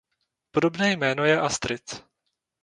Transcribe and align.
Podobné 0.51 0.91
jméno 0.91 1.23
je 1.25 1.39
Astrid. 1.41 2.03